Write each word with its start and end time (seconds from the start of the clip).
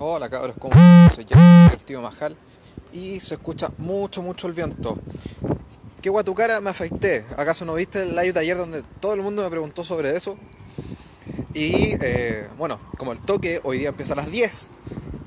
Hola 0.00 0.28
cabros, 0.28 0.56
¿cómo? 0.58 0.74
Soy 1.14 1.24
ya 1.24 1.70
el 1.72 1.78
tío 1.84 2.02
Majal 2.02 2.36
y 2.92 3.20
se 3.20 3.34
escucha 3.34 3.70
mucho, 3.78 4.22
mucho 4.22 4.48
el 4.48 4.52
viento. 4.52 4.98
¿Qué 6.02 6.10
tu 6.24 6.34
cara 6.34 6.60
me 6.60 6.70
afeité? 6.70 7.24
¿Acaso 7.36 7.64
no 7.64 7.74
viste 7.74 8.02
el 8.02 8.10
live 8.10 8.32
de 8.32 8.40
ayer 8.40 8.56
donde 8.56 8.82
todo 8.98 9.14
el 9.14 9.22
mundo 9.22 9.44
me 9.44 9.50
preguntó 9.50 9.84
sobre 9.84 10.16
eso? 10.16 10.36
Y 11.54 11.94
eh, 12.02 12.48
bueno, 12.58 12.80
como 12.98 13.12
el 13.12 13.20
toque 13.20 13.60
hoy 13.62 13.78
día 13.78 13.90
empieza 13.90 14.14
a 14.14 14.16
las 14.16 14.28
10, 14.28 14.68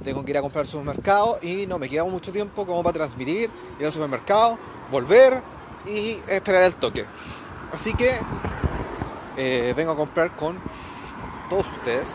tengo 0.04 0.26
que 0.26 0.32
ir 0.32 0.38
a 0.38 0.42
comprar 0.42 0.64
al 0.64 0.68
supermercado 0.68 1.40
y 1.42 1.66
no 1.66 1.80
me 1.80 1.88
queda 1.88 2.04
mucho 2.04 2.34
tiempo 2.34 2.66
como 2.66 2.84
para 2.84 2.96
transmitir, 2.96 3.50
ir 3.80 3.86
al 3.86 3.94
supermercado, 3.94 4.60
volver 4.92 5.42
y 5.86 6.18
esperar 6.28 6.64
el 6.64 6.76
toque. 6.76 7.06
Así 7.72 7.94
que 7.94 8.12
eh, 9.38 9.74
vengo 9.78 9.94
a 9.94 9.96
comprar 9.96 10.36
con 10.36 10.60
todos 11.50 11.66
ustedes. 11.72 12.10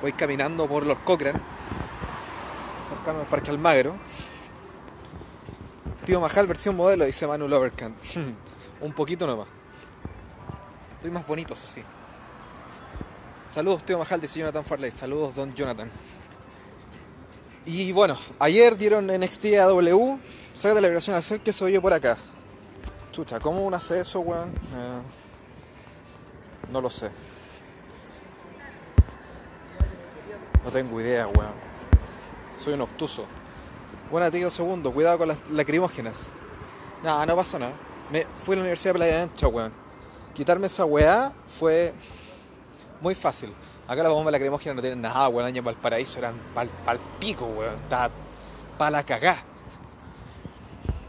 Voy 0.00 0.14
caminando 0.14 0.66
por 0.66 0.86
los 0.86 0.98
Cochrane 1.00 1.51
cercano 3.02 3.20
al 3.20 3.26
Parque 3.26 3.50
Almagro. 3.50 3.96
Tío 6.06 6.20
Majal 6.20 6.46
versión 6.46 6.76
modelo, 6.76 7.04
dice 7.04 7.26
Manuel 7.26 7.52
Overcant. 7.52 7.96
Un 8.80 8.92
poquito 8.92 9.26
nomás. 9.26 9.48
Estoy 10.94 11.10
más 11.10 11.26
bonito, 11.26 11.54
eso 11.54 11.66
sí. 11.66 11.82
Saludos, 13.48 13.84
tío 13.84 13.98
Majal, 13.98 14.20
dice 14.20 14.38
Jonathan 14.38 14.64
Farley. 14.64 14.92
Saludos, 14.92 15.34
don 15.34 15.52
Jonathan. 15.52 15.90
Y 17.66 17.90
bueno, 17.90 18.16
ayer 18.38 18.76
dieron 18.76 19.08
NXT 19.08 19.46
AW. 19.60 20.18
Saca 20.54 20.74
de 20.74 20.80
la 20.80 20.88
vibración 20.88 21.16
al 21.16 21.24
ser 21.24 21.40
que 21.40 21.52
se 21.52 21.64
oye 21.64 21.80
por 21.80 21.92
acá. 21.92 22.16
Chucha, 23.10 23.40
¿cómo 23.40 23.64
uno 23.64 23.76
hace 23.76 24.00
eso, 24.00 24.20
weón? 24.20 24.50
Eh, 24.50 25.02
no 26.70 26.80
lo 26.80 26.88
sé. 26.88 27.10
No 30.64 30.70
tengo 30.70 31.00
idea, 31.00 31.26
weón. 31.26 31.71
Soy 32.56 32.74
un 32.74 32.82
obtuso. 32.82 33.24
Buena, 34.10 34.30
tío, 34.30 34.50
segundo. 34.50 34.92
Cuidado 34.92 35.18
con 35.18 35.28
las 35.28 35.38
lacrimógenas. 35.50 36.30
Nada, 37.02 37.24
no 37.26 37.36
pasa 37.36 37.58
nada. 37.58 37.74
Me 38.10 38.26
fui 38.44 38.54
a 38.54 38.56
la 38.56 38.62
Universidad 38.62 38.94
de 38.94 38.98
Playa 38.98 39.22
Ancha, 39.22 39.48
weón. 39.48 39.72
Quitarme 40.34 40.66
esa 40.66 40.84
weá 40.84 41.32
fue 41.58 41.92
muy 43.00 43.14
fácil. 43.14 43.52
Acá 43.88 44.02
las 44.02 44.12
bombas 44.12 44.32
lacrimógenas 44.32 44.76
no 44.76 44.82
tienen 44.82 45.00
nada, 45.00 45.28
weón. 45.28 45.46
Año 45.46 45.62
paraíso 45.62 46.18
eran 46.18 46.34
pal, 46.54 46.68
pal 46.84 47.00
pico, 47.18 47.46
weón. 47.46 47.74
Está 47.74 48.10
pa' 48.78 48.90
la 48.90 49.02
cagá. 49.04 49.42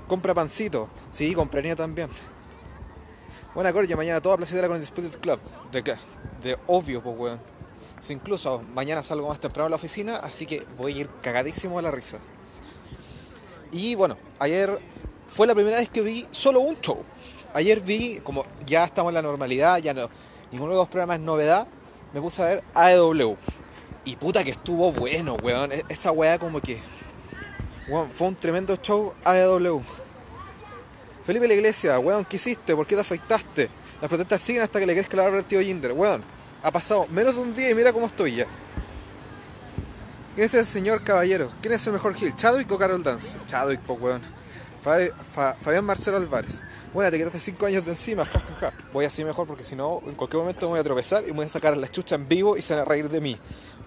Compra 0.08 0.34
pancito. 0.34 0.90
Sí, 1.12 1.34
compraría 1.34 1.76
también. 1.76 2.10
Buena, 3.54 3.72
Cordia, 3.72 3.96
mañana 3.96 4.20
toda 4.20 4.38
placidera 4.38 4.68
con 4.68 4.76
el 4.76 4.82
Disputed 4.82 5.20
Club. 5.20 5.40
¿De 5.72 5.84
qué? 5.84 5.96
De 6.42 6.58
obvio, 6.68 7.02
pues, 7.02 7.18
weón 7.18 7.53
incluso 8.10 8.62
mañana 8.74 9.04
salgo 9.04 9.30
más 9.30 9.40
temprano 9.40 9.68
a 9.68 9.70
la 9.70 9.76
oficina, 9.78 10.18
así 10.18 10.46
que 10.46 10.66
voy 10.78 10.94
a 10.94 10.98
ir 11.02 11.10
cagadísimo 11.22 11.80
a 11.80 11.82
la 11.82 11.92
risa. 11.92 12.20
Y 13.72 13.96
bueno, 13.96 14.18
ayer 14.40 14.80
fue 15.30 15.48
la 15.48 15.56
primera 15.56 15.78
vez 15.78 15.90
que 15.90 16.02
vi 16.02 16.28
solo 16.32 16.60
un 16.60 16.80
show. 16.82 17.04
Ayer 17.54 17.82
vi, 17.82 18.20
como 18.20 18.46
ya 18.66 18.84
estamos 18.84 19.12
en 19.12 19.16
la 19.16 19.22
normalidad, 19.22 19.78
ya 19.78 19.94
no, 19.94 20.10
ninguno 20.52 20.74
de 20.74 20.80
los 20.80 20.88
programas 20.88 21.18
es 21.18 21.24
novedad, 21.24 21.68
me 22.14 22.22
puse 22.22 22.42
a 22.42 22.46
ver 22.46 22.64
AEW. 22.74 23.38
Y 24.06 24.16
puta 24.16 24.44
que 24.44 24.52
estuvo 24.52 24.92
bueno, 24.92 25.36
weón. 25.42 25.72
E-, 25.72 25.86
esa 25.90 26.12
weá 26.12 26.38
como 26.38 26.62
que... 26.62 26.80
fue 28.14 28.28
un 28.28 28.36
tremendo 28.36 28.76
show 28.76 29.14
AEW. 29.24 29.82
Felipe 31.26 31.48
la 31.48 31.54
Iglesia, 31.54 31.98
weón, 32.00 32.26
¿qué 32.26 32.36
hiciste? 32.36 32.76
¿Por 32.76 32.86
qué 32.86 32.96
te 32.96 33.02
afectaste? 33.02 33.70
Las 34.02 34.10
protestas 34.10 34.42
siguen 34.42 34.62
hasta 34.62 34.80
que 34.80 34.86
le 34.86 35.06
que 35.06 35.16
la 35.16 35.28
el 35.28 35.46
tío 35.46 35.62
Jinder, 35.62 35.94
weón. 35.94 36.22
Ha 36.64 36.72
pasado 36.72 37.06
menos 37.12 37.36
de 37.36 37.42
un 37.42 37.54
día 37.54 37.70
y 37.70 37.76
mira 37.76 37.92
cómo 37.92 38.06
estoy 38.08 38.38
ya. 38.38 38.48
¿Quién 40.34 40.46
es 40.46 40.54
el 40.54 40.66
señor 40.66 41.04
caballero? 41.04 41.50
¿Quién 41.62 41.74
es 41.74 41.86
el 41.86 41.94
mejor 41.94 42.16
Gil? 42.16 42.34
¿Chadwick 42.36 42.72
o 42.72 42.78
Carol 42.78 43.04
Dance? 43.04 43.38
Chadwick, 43.46 43.82
po 43.82 43.94
weón. 43.96 44.22
Fabián 44.82 45.86
Marcelo 45.86 46.18
Álvarez. 46.18 46.62
Bueno, 46.94 47.12
te 47.12 47.18
quedaste 47.18 47.40
5 47.40 47.66
años 47.66 47.86
de 47.86 47.92
encima, 47.92 48.26
jajaja. 48.26 48.74
Voy 48.92 49.06
así 49.06 49.24
mejor 49.24 49.46
porque 49.46 49.64
si 49.64 49.76
no, 49.76 50.02
en 50.06 50.16
cualquier 50.16 50.40
momento 50.42 50.66
me 50.68 50.72
voy 50.72 50.80
a 50.80 50.84
tropezar 50.84 51.24
y 51.24 51.28
me 51.28 51.34
voy 51.34 51.46
a 51.46 51.50
sacar 51.50 51.76
la 51.76 51.92
chucha 51.92 52.16
en 52.16 52.28
vivo 52.28 52.58
y 52.58 52.62
se 52.62 52.74
van 52.74 52.82
a 52.82 52.86
reír 52.86 53.10
de 53.10 53.20
mí. 53.22 53.38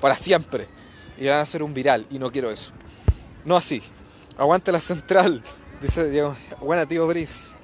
Para 0.01 0.15
siempre. 0.15 0.69
Y 1.19 1.27
van 1.27 1.39
a 1.39 1.41
hacer 1.41 1.63
un 1.63 1.73
viral 1.73 2.07
y 2.11 2.19
no 2.19 2.31
quiero 2.31 2.51
eso. 2.51 2.73
No 3.45 3.57
así. 3.57 3.83
Aguante 4.37 4.71
la 4.71 4.81
central. 4.81 5.43
Dice 5.81 6.11
Diego. 6.11 6.37
Buena, 6.61 6.87
tío 6.87 7.07
Brice. 7.07 7.56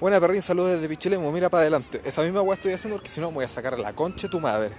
Buena 0.00 0.20
perrín, 0.20 0.40
saludos 0.40 0.74
desde 0.74 0.88
Pichilemo, 0.88 1.32
mira 1.32 1.48
para 1.48 1.62
adelante. 1.62 2.00
Esa 2.04 2.22
misma 2.22 2.40
weá 2.40 2.54
estoy 2.54 2.72
haciendo 2.72 2.98
porque 2.98 3.10
si 3.10 3.20
no 3.20 3.30
me 3.30 3.36
voy 3.36 3.44
a 3.44 3.48
sacar 3.48 3.76
la 3.76 3.92
concha 3.92 4.28
de 4.28 4.30
tu 4.30 4.38
madre. 4.38 4.70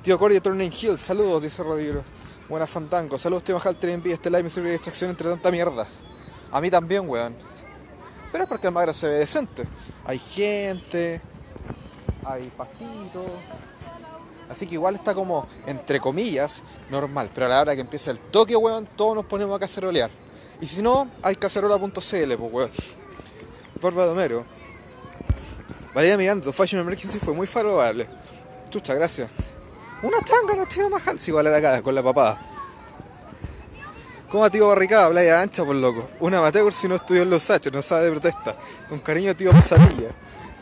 Tío 0.00 0.16
Cory 0.16 0.38
Turning 0.38 0.70
Hill, 0.70 0.96
saludos, 0.96 1.42
dice 1.42 1.64
Rodrigo. 1.64 2.04
Buena 2.48 2.68
Fantango, 2.68 3.18
saludos 3.18 3.42
tío 3.42 3.56
Majal 3.56 3.76
envía 3.82 4.14
este 4.14 4.30
live 4.30 4.44
me 4.44 4.48
sirve 4.48 4.68
de 4.68 4.74
distracción 4.74 5.10
entre 5.10 5.28
tanta 5.28 5.50
mierda. 5.50 5.88
A 6.52 6.60
mí 6.60 6.70
también, 6.70 7.08
weón. 7.08 7.34
Pero 8.30 8.44
es 8.44 8.48
porque 8.48 8.68
el 8.68 8.72
magro 8.72 8.94
se 8.94 9.08
ve 9.08 9.14
decente. 9.14 9.64
Hay 10.04 10.20
gente, 10.20 11.20
hay 12.24 12.52
pastitos. 12.56 13.26
Así 14.48 14.68
que 14.68 14.74
igual 14.74 14.94
está 14.94 15.14
como, 15.14 15.48
entre 15.66 15.98
comillas, 15.98 16.62
normal. 16.90 17.32
Pero 17.34 17.46
a 17.46 17.48
la 17.48 17.60
hora 17.60 17.74
que 17.74 17.80
empieza 17.80 18.12
el 18.12 18.20
toque, 18.20 18.54
weón, 18.54 18.88
todos 18.94 19.16
nos 19.16 19.26
ponemos 19.26 19.56
a 19.56 19.58
cacerolear. 19.58 20.10
Y 20.60 20.68
si 20.68 20.80
no, 20.80 21.08
hay 21.22 21.34
cacerola.cl, 21.34 21.90
pues, 21.98 22.52
weón. 22.52 22.70
Barba 23.80 24.04
de 24.04 24.10
Homero. 24.10 24.44
Valeria 25.94 26.16
mirando, 26.16 26.52
Fashion 26.52 26.80
Emergency 26.80 27.18
fue 27.18 27.34
muy 27.34 27.46
favorable. 27.46 28.08
Chucha, 28.70 28.94
gracias. 28.94 29.30
Una 30.02 30.18
changa, 30.22 30.54
no 30.54 30.66
tío 30.66 30.88
Majal. 30.88 31.18
Sí, 31.18 31.32
vale 31.32 31.54
acá, 31.54 31.82
con 31.82 31.94
la 31.94 32.02
papada. 32.02 32.40
¿Cómo 34.30 34.48
tío 34.50 34.68
Barricada? 34.68 35.08
Playa 35.08 35.40
ancha, 35.40 35.64
por 35.64 35.74
loco. 35.74 36.10
Una 36.20 36.38
amateur 36.38 36.72
si 36.72 36.86
no 36.86 36.96
estudió 36.96 37.22
en 37.22 37.30
los 37.30 37.50
H, 37.50 37.70
no 37.70 37.80
sabe 37.80 38.04
de 38.04 38.10
protesta. 38.10 38.56
Con 38.88 38.98
cariño, 38.98 39.34
tío 39.34 39.50
Pesadilla. 39.52 40.10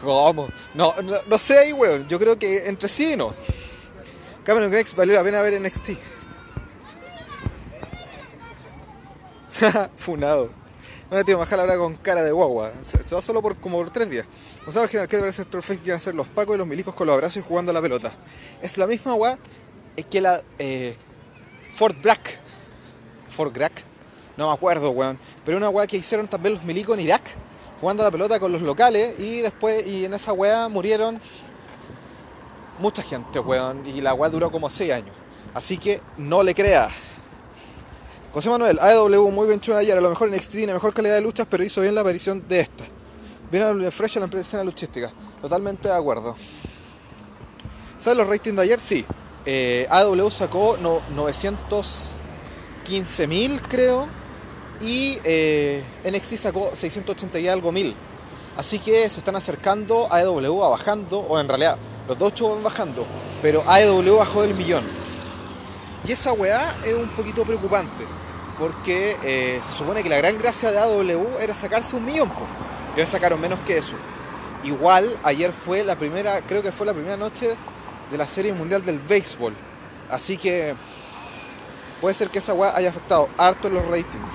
¿Cómo? 0.01 0.49
No, 0.75 0.95
no, 1.27 1.39
sé 1.39 1.59
ahí, 1.59 1.73
weón. 1.73 2.07
Yo 2.07 2.19
creo 2.19 2.39
que 2.39 2.69
entre 2.69 2.89
sí 2.89 3.15
y 3.15 3.17
no. 3.17 3.35
Cameron 4.45 4.71
Grex 4.71 4.95
valió 4.95 5.15
la 5.15 5.25
pena 5.25 5.43
ver 5.43 5.61
NXT. 5.61 5.91
Funado. 9.97 10.66
Bueno, 11.09 11.25
tío, 11.25 11.39
Majal 11.39 11.61
ahora 11.61 11.77
con 11.77 11.95
cara 11.95 12.23
de 12.23 12.33
guagua. 12.33 12.73
Se, 12.83 13.15
va 13.15 13.23
solo 13.23 13.41
por 13.41 13.55
como 13.57 13.79
por 13.79 13.91
tres 13.91 14.11
días. 14.11 14.27
sabe 14.69 14.89
general 14.89 15.09
que 15.09 15.17
debe 15.19 15.33
ser 15.33 15.47
Face 15.47 15.79
que 15.79 15.91
van 15.93 15.99
a 15.99 16.01
ser 16.01 16.17
los 16.17 16.27
pacos 16.27 16.57
y 16.57 16.59
los 16.59 16.67
milicos 16.67 16.97
con 16.97 17.07
los 17.07 17.15
abrazos 17.15 17.37
y 17.37 17.47
jugando 17.47 17.71
a 17.71 17.75
la 17.75 17.81
pelota. 17.81 18.13
Es 18.61 18.77
la 18.77 18.89
misma 18.89 19.13
guagua 19.13 19.39
que 20.11 20.21
la 20.21 20.43
eh, 20.59 20.97
Fort 21.73 22.03
Black. 22.03 22.41
Fort 23.29 23.55
Black. 23.55 23.85
No 24.37 24.49
me 24.49 24.55
acuerdo, 24.55 24.91
weón. 24.91 25.17
Pero 25.45 25.59
una 25.59 25.69
weá 25.69 25.87
que 25.87 25.97
hicieron 25.97 26.27
también 26.27 26.55
los 26.55 26.65
milicos 26.65 26.99
en 26.99 27.05
Irak. 27.05 27.23
Jugando 27.81 28.03
a 28.03 28.07
la 28.07 28.11
pelota 28.11 28.41
con 28.41 28.51
los 28.51 28.63
locales. 28.63 29.19
Y 29.21 29.43
después, 29.43 29.87
y 29.87 30.07
en 30.07 30.15
esa 30.15 30.33
weá 30.33 30.69
murieron 30.69 31.21
mucha 32.81 33.05
gente, 33.05 33.39
weón. 33.39 33.87
Y 33.87 34.01
la 34.01 34.13
weá 34.13 34.29
duró 34.29 34.51
como 34.51 34.69
seis 34.69 34.93
años. 34.93 35.15
Así 35.55 35.79
que 35.79 36.01
no 36.17 36.43
le 36.43 36.53
creas. 36.53 37.16
José 38.37 38.51
Manuel, 38.51 38.79
AEW 38.79 39.31
muy 39.31 39.47
bien 39.47 39.61
chulo 39.61 39.79
ayer, 39.79 39.97
a 39.97 40.01
lo 40.03 40.11
mejor 40.11 40.29
en 40.29 40.35
NXT 40.35 40.51
tiene 40.51 40.75
mejor 40.75 40.93
calidad 40.93 41.15
de 41.15 41.23
luchas, 41.23 41.47
pero 41.49 41.65
hizo 41.65 41.81
bien 41.81 41.95
la 41.95 42.03
aparición 42.03 42.47
de 42.47 42.61
esta. 42.61 42.85
Viene 43.51 43.91
fresh 43.91 44.19
a 44.19 44.21
la 44.21 44.27
empresa 44.27 44.63
luchística. 44.63 45.11
Totalmente 45.41 45.89
de 45.89 45.95
acuerdo. 45.95 46.37
¿Sabes 47.99 48.19
los 48.19 48.29
ratings 48.29 48.57
de 48.57 48.63
ayer? 48.63 48.79
Sí. 48.79 49.07
Eh, 49.47 49.87
AEW 49.89 50.31
sacó 50.31 50.77
no, 50.83 51.01
915.000 51.17 53.63
creo. 53.67 54.07
Y 54.83 55.19
eh, 55.25 55.83
NXT 56.05 56.35
sacó 56.35 56.73
680 56.75 57.39
y 57.39 57.49
algo 57.49 57.73
mil. 57.73 57.97
Así 58.59 58.79
que 58.79 59.09
se 59.09 59.21
están 59.21 59.37
acercando 59.37 60.13
a 60.13 60.19
AEW 60.19 60.63
a 60.63 60.69
bajando, 60.69 61.21
o 61.21 61.41
en 61.41 61.49
realidad 61.49 61.79
los 62.07 62.19
dos 62.19 62.35
shows 62.35 62.57
van 62.57 62.65
bajando, 62.65 63.07
pero 63.41 63.65
AEW 63.67 64.19
bajó 64.19 64.43
del 64.43 64.55
millón. 64.55 64.85
Y 66.07 66.13
esa 66.13 66.35
weá 66.35 66.77
es 66.85 66.93
un 66.93 67.09
poquito 67.09 67.43
preocupante 67.43 68.05
porque 68.59 69.17
eh, 69.23 69.61
se 69.63 69.73
supone 69.73 70.03
que 70.03 70.09
la 70.09 70.17
gran 70.17 70.39
gracia 70.39 70.71
de 70.71 70.79
AW 70.79 71.39
era 71.41 71.55
sacarse 71.55 71.97
un 71.97 72.05
millón, 72.05 72.31
y 72.95 72.99
ya 72.99 73.07
sacaron 73.07 73.41
menos 73.41 73.61
que 73.61 73.79
eso. 73.79 73.95
Igual, 74.65 75.19
ayer 75.23 75.53
fue 75.53 75.85
la 75.85 75.97
primera, 75.97 76.41
creo 76.43 76.63
que 76.63 76.73
fue 76.73 76.87
la 76.87 76.95
primera 76.95 77.17
noche 77.17 77.57
de 78.11 78.19
la 78.19 78.27
Serie 78.27 78.53
Mundial 78.53 78.85
del 78.85 78.99
Béisbol. 78.99 79.55
Así 80.11 80.37
que 80.37 80.75
puede 82.01 82.15
ser 82.15 82.29
que 82.31 82.39
esa 82.39 82.55
weá 82.55 82.75
haya 82.77 82.91
afectado 82.91 83.29
harto 83.37 83.69
los 83.69 83.85
ratings. 83.87 84.35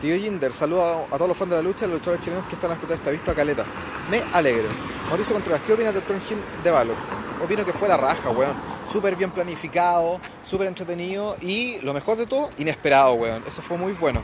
Tío 0.00 0.16
Jinder, 0.16 0.52
saludo 0.52 1.06
a, 1.10 1.16
todos 1.16 1.28
los 1.28 1.36
fans 1.36 1.50
de 1.50 1.56
la 1.56 1.62
lucha 1.62 1.86
a 1.86 1.88
los 1.88 1.98
luchadores 1.98 2.24
chilenos 2.24 2.44
que 2.46 2.54
están 2.54 2.70
a 2.70 2.74
esta 2.74 3.10
visto 3.10 3.30
a 3.30 3.34
Caleta. 3.34 3.64
Me 4.10 4.22
alegro. 4.32 4.68
Mauricio 5.08 5.34
Contreras, 5.34 5.62
¿qué 5.66 5.72
opinas 5.72 5.94
de 5.94 6.00
Hill 6.00 6.38
de 6.62 6.70
Valor? 6.70 6.96
Opino 7.42 7.64
que 7.64 7.72
fue 7.72 7.88
la 7.88 7.96
raja, 7.96 8.30
weón 8.30 8.73
súper 8.90 9.16
bien 9.16 9.30
planificado, 9.30 10.20
súper 10.44 10.66
entretenido 10.66 11.36
y 11.40 11.80
lo 11.80 11.94
mejor 11.94 12.16
de 12.16 12.26
todo, 12.26 12.50
inesperado, 12.58 13.14
weón. 13.14 13.42
Eso 13.46 13.62
fue 13.62 13.76
muy 13.76 13.92
bueno. 13.92 14.22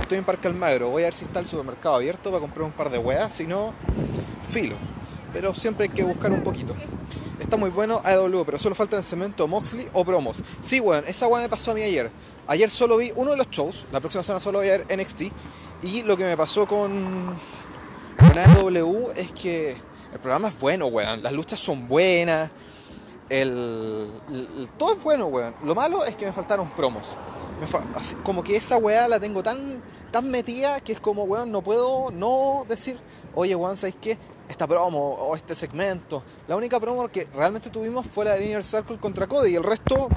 Estoy 0.00 0.18
en 0.18 0.24
Parque 0.24 0.48
Almagro, 0.48 0.90
voy 0.90 1.02
a 1.02 1.06
ver 1.06 1.14
si 1.14 1.24
está 1.24 1.40
el 1.40 1.46
supermercado 1.46 1.94
abierto 1.94 2.30
para 2.30 2.40
comprar 2.40 2.64
un 2.64 2.72
par 2.72 2.90
de 2.90 2.98
weas, 2.98 3.32
si 3.32 3.46
no, 3.46 3.72
filo. 4.52 4.76
Pero 5.32 5.54
siempre 5.54 5.84
hay 5.84 5.90
que 5.90 6.02
buscar 6.02 6.32
un 6.32 6.42
poquito. 6.42 6.74
está 7.40 7.56
muy 7.56 7.70
bueno 7.70 8.00
AEW, 8.04 8.44
pero 8.44 8.58
solo 8.58 8.74
falta 8.74 8.96
el 8.96 9.02
cemento 9.02 9.46
Moxley 9.48 9.88
o 9.92 10.04
promos. 10.04 10.42
Sí, 10.60 10.80
weón, 10.80 11.04
esa 11.06 11.26
weá 11.26 11.42
me 11.42 11.48
pasó 11.48 11.70
a 11.70 11.74
mí 11.74 11.82
ayer. 11.82 12.10
Ayer 12.46 12.68
solo 12.68 12.96
vi 12.98 13.12
uno 13.16 13.30
de 13.30 13.36
los 13.36 13.48
shows, 13.48 13.86
la 13.92 14.00
próxima 14.00 14.22
semana 14.22 14.40
solo 14.40 14.58
voy 14.58 14.68
a 14.68 14.78
ver 14.78 14.98
NXT. 14.98 15.22
Y 15.82 16.02
lo 16.02 16.16
que 16.16 16.24
me 16.24 16.36
pasó 16.36 16.66
con, 16.66 17.36
con 18.18 18.38
AEW 18.38 19.12
es 19.16 19.32
que 19.32 19.70
el 20.12 20.18
programa 20.20 20.48
es 20.48 20.60
bueno, 20.60 20.86
weón. 20.86 21.22
Las 21.22 21.32
luchas 21.32 21.60
son 21.60 21.88
buenas. 21.88 22.50
El, 23.28 24.10
todo 24.78 24.94
es 24.96 25.02
bueno, 25.02 25.26
weón. 25.26 25.54
Lo 25.64 25.74
malo 25.74 26.04
es 26.04 26.16
que 26.16 26.26
me 26.26 26.32
faltaron 26.32 26.68
promos. 26.70 27.16
Me 27.60 27.98
así- 27.98 28.16
como 28.16 28.42
que 28.42 28.56
esa 28.56 28.76
weá 28.76 29.08
la 29.08 29.18
tengo 29.18 29.42
tan, 29.42 29.82
tan 30.10 30.30
metida 30.30 30.80
que 30.80 30.92
es 30.92 31.00
como, 31.00 31.24
weón, 31.24 31.50
no 31.50 31.62
puedo 31.62 32.10
no 32.10 32.64
decir, 32.68 32.98
oye, 33.34 33.54
weón, 33.54 33.76
¿sabes 33.76 33.96
qué? 34.00 34.18
Esta 34.48 34.66
promo 34.66 35.12
o 35.14 35.34
este 35.36 35.54
segmento. 35.54 36.22
La 36.48 36.56
única 36.56 36.78
promo 36.78 37.08
que 37.08 37.26
realmente 37.34 37.70
tuvimos 37.70 38.06
fue 38.06 38.26
la 38.26 38.34
de 38.34 38.44
Inner 38.44 38.64
Circle 38.64 38.98
contra 38.98 39.26
Cody 39.26 39.52
y 39.52 39.54
el 39.56 39.62
resto 39.62 40.08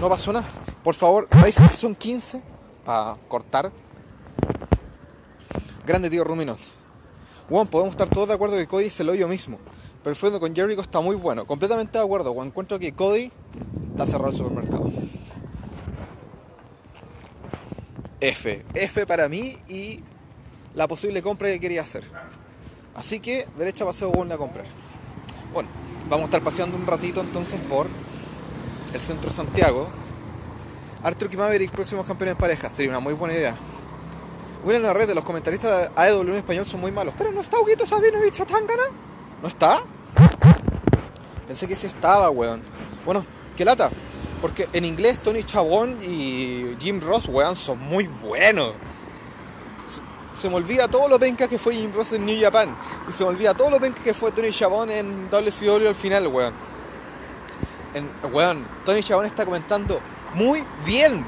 no 0.00 0.08
pasó 0.08 0.32
nada. 0.32 0.46
Por 0.82 0.94
favor, 0.94 1.28
¿veis 1.42 1.56
son 1.72 1.94
15? 1.94 2.42
Para 2.84 3.16
cortar. 3.28 3.70
Grande 5.86 6.10
tío 6.10 6.24
Ruminot. 6.24 6.58
Weón, 7.48 7.68
podemos 7.68 7.92
estar 7.92 8.08
todos 8.08 8.26
de 8.26 8.34
acuerdo 8.34 8.56
que 8.56 8.66
Cody 8.66 8.86
es 8.86 8.98
el 8.98 9.08
hoyo 9.08 9.28
mismo. 9.28 9.58
Pero 10.06 10.12
el 10.12 10.20
feudo 10.20 10.38
con 10.38 10.54
Jericho 10.54 10.82
está 10.82 11.00
muy 11.00 11.16
bueno. 11.16 11.44
Completamente 11.48 11.98
de 11.98 12.04
acuerdo. 12.04 12.30
Weón, 12.30 12.46
encuentro 12.46 12.78
que 12.78 12.92
Cody 12.92 13.32
está 13.90 14.06
cerrado 14.06 14.30
el 14.30 14.36
supermercado. 14.36 14.88
F. 18.20 18.64
F 18.72 19.04
para 19.04 19.28
mí 19.28 19.58
y 19.66 19.98
la 20.76 20.86
posible 20.86 21.22
compra 21.22 21.48
que 21.48 21.58
quería 21.58 21.82
hacer. 21.82 22.04
Así 22.94 23.18
que, 23.18 23.48
derecha 23.58 23.84
paseo 23.84 24.10
Weón 24.10 24.30
a 24.30 24.36
comprar. 24.36 24.64
Bueno, 25.52 25.68
vamos 26.08 26.20
a 26.20 26.24
estar 26.26 26.40
paseando 26.40 26.76
un 26.76 26.86
ratito 26.86 27.20
entonces 27.20 27.58
por 27.68 27.88
el 28.94 29.00
centro 29.00 29.30
de 29.30 29.34
Santiago. 29.34 29.88
Arthur 31.02 31.30
y 31.32 31.36
Maverick, 31.36 31.72
próximos 31.72 32.06
campeones 32.06 32.34
en 32.34 32.38
pareja. 32.38 32.70
Sería 32.70 32.90
una 32.90 33.00
muy 33.00 33.14
buena 33.14 33.34
idea. 33.34 33.56
William 34.64 34.84
Narrete, 34.84 35.16
los 35.16 35.24
comentaristas 35.24 35.92
de 35.92 36.00
AEW 36.00 36.28
en 36.28 36.34
español 36.36 36.64
son 36.64 36.80
muy 36.80 36.92
malos. 36.92 37.12
Pero 37.18 37.32
no 37.32 37.40
está 37.40 37.58
Huguito 37.58 37.84
Sabinovich 37.84 38.38
a 38.38 38.46
Tangana. 38.46 38.84
¿No 39.42 39.48
está? 39.48 39.82
Pensé 41.46 41.68
que 41.68 41.76
sí 41.76 41.86
estaba, 41.86 42.30
weón. 42.30 42.62
Bueno, 43.04 43.24
qué 43.56 43.64
lata. 43.64 43.90
Porque 44.40 44.68
en 44.72 44.84
inglés 44.84 45.18
Tony 45.20 45.44
Chabón 45.44 45.98
y 46.02 46.76
Jim 46.78 47.00
Ross, 47.00 47.26
weón, 47.28 47.56
son 47.56 47.78
muy 47.78 48.06
buenos. 48.06 48.74
Se, 50.34 50.50
me 50.50 50.56
olvida 50.56 50.88
todo 50.88 51.08
lo 51.08 51.18
penca 51.18 51.48
que 51.48 51.58
fue 51.58 51.74
Jim 51.74 51.92
Ross 51.94 52.12
en 52.12 52.26
New 52.26 52.38
Japan. 52.40 52.74
Y 53.08 53.12
se 53.12 53.24
me 53.24 53.30
olvida 53.30 53.54
todo 53.54 53.70
lo 53.70 53.80
penca 53.80 54.02
que 54.02 54.12
fue 54.12 54.32
Tony 54.32 54.50
Chabón 54.50 54.90
en 54.90 55.30
WCW 55.30 55.88
al 55.88 55.94
final, 55.94 56.26
weón. 56.26 56.54
En, 57.94 58.10
weón, 58.32 58.64
Tony 58.84 59.02
Chabón 59.02 59.24
está 59.24 59.44
comentando 59.44 60.00
muy 60.34 60.64
bien. 60.84 61.24